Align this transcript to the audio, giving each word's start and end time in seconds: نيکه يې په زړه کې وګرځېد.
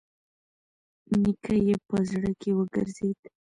نيکه 1.21 1.53
يې 1.67 1.75
په 1.87 1.97
زړه 2.09 2.31
کې 2.41 2.49
وګرځېد. 2.57 3.19